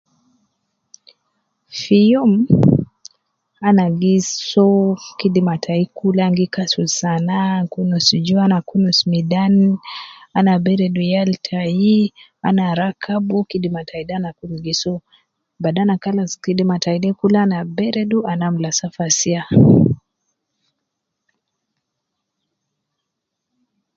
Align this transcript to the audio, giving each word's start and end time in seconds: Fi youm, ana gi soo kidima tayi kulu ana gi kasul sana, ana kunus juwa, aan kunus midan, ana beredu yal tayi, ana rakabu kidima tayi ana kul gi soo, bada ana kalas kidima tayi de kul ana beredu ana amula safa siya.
Fi 1.79 1.97
youm, 2.11 2.33
ana 3.67 3.85
gi 3.99 4.15
soo 4.49 4.85
kidima 5.19 5.55
tayi 5.63 5.83
kulu 5.97 6.19
ana 6.21 6.37
gi 6.37 6.47
kasul 6.55 6.87
sana, 6.99 7.33
ana 7.49 7.69
kunus 7.73 8.07
juwa, 8.25 8.43
aan 8.47 8.65
kunus 8.69 8.99
midan, 9.11 9.53
ana 10.37 10.53
beredu 10.65 11.01
yal 11.13 11.31
tayi, 11.47 11.95
ana 12.47 12.63
rakabu 12.79 13.37
kidima 13.49 13.81
tayi 13.89 14.05
ana 14.17 14.29
kul 14.37 14.51
gi 14.65 14.73
soo, 14.81 14.99
bada 15.61 15.79
ana 15.83 15.95
kalas 16.03 16.31
kidima 16.43 16.75
tayi 16.83 16.97
de 17.03 17.09
kul 17.19 17.33
ana 17.43 17.57
beredu 17.77 18.17
ana 18.31 18.43
amula 18.47 18.71
safa 18.79 19.05
siya. 19.17 19.43